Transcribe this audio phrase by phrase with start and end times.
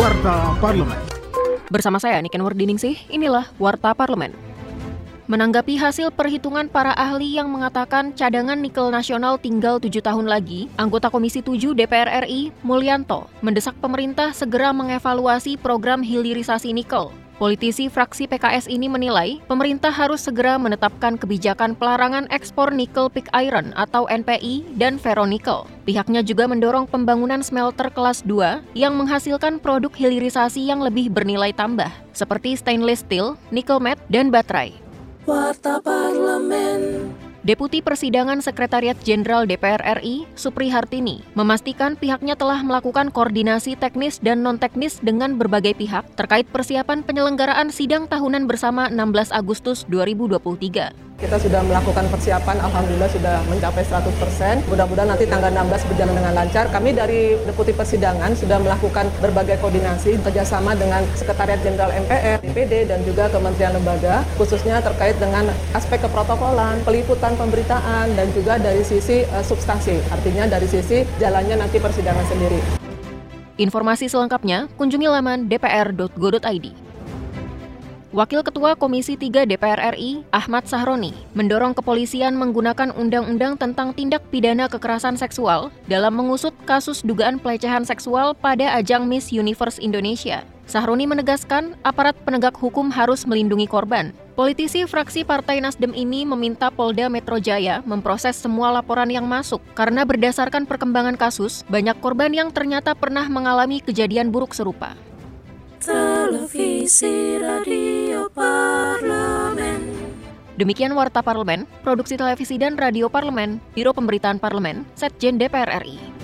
[0.00, 0.96] Warta Parlemen.
[1.68, 4.32] Bersama saya Niken Wardiningsih, inilah Warta Parlemen.
[5.28, 11.12] Menanggapi hasil perhitungan para ahli yang mengatakan cadangan nikel nasional tinggal tujuh tahun lagi, anggota
[11.12, 17.12] Komisi 7 DPR RI, Mulyanto, mendesak pemerintah segera mengevaluasi program hilirisasi nikel.
[17.40, 23.72] Politisi fraksi PKS ini menilai pemerintah harus segera menetapkan kebijakan pelarangan ekspor nikel pig iron
[23.80, 25.64] atau NPI dan ferronikel.
[25.88, 31.88] Pihaknya juga mendorong pembangunan smelter kelas 2 yang menghasilkan produk hilirisasi yang lebih bernilai tambah,
[32.12, 34.76] seperti stainless steel, nickel matte, dan baterai.
[35.24, 37.08] Warta Parlemen.
[37.40, 44.44] Deputi Persidangan Sekretariat Jenderal DPR RI, Supri Hartini, memastikan pihaknya telah melakukan koordinasi teknis dan
[44.44, 51.09] non-teknis dengan berbagai pihak terkait persiapan penyelenggaraan sidang tahunan bersama 16 Agustus 2023.
[51.20, 54.64] Kita sudah melakukan persiapan, Alhamdulillah sudah mencapai 100%.
[54.72, 56.64] Mudah-mudahan nanti tanggal 16 berjalan dengan lancar.
[56.72, 63.04] Kami dari Deputi Persidangan sudah melakukan berbagai koordinasi kerjasama dengan Sekretariat Jenderal MPR, DPD, dan
[63.04, 65.44] juga Kementerian Lembaga, khususnya terkait dengan
[65.76, 71.76] aspek keprotokolan, peliputan pemberitaan, dan juga dari sisi uh, substansi, artinya dari sisi jalannya nanti
[71.76, 72.80] persidangan sendiri.
[73.60, 76.89] Informasi selengkapnya kunjungi laman dpr.go.id.
[78.10, 84.66] Wakil Ketua Komisi 3 DPR RI, Ahmad Sahroni, mendorong kepolisian menggunakan undang-undang tentang tindak pidana
[84.66, 90.42] kekerasan seksual dalam mengusut kasus dugaan pelecehan seksual pada ajang Miss Universe Indonesia.
[90.66, 94.10] Sahroni menegaskan aparat penegak hukum harus melindungi korban.
[94.34, 100.02] Politisi fraksi Partai Nasdem ini meminta Polda Metro Jaya memproses semua laporan yang masuk karena
[100.02, 104.98] berdasarkan perkembangan kasus, banyak korban yang ternyata pernah mengalami kejadian buruk serupa.
[105.80, 107.99] Televisi Radio.
[110.60, 116.19] Demikian Warta Parlemen, Produksi Televisi dan Radio Parlemen, Biro Pemberitaan Parlemen, Setjen DPR RI.